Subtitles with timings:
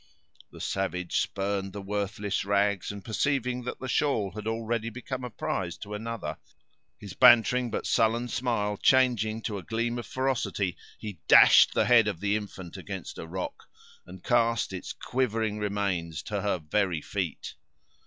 [0.51, 5.29] The savage spurned the worthless rags, and perceiving that the shawl had already become a
[5.29, 6.37] prize to another,
[6.97, 12.07] his bantering but sullen smile changing to a gleam of ferocity, he dashed the head
[12.07, 13.65] of the infant against a rock,
[14.07, 17.53] and cast its quivering remains to her very feet.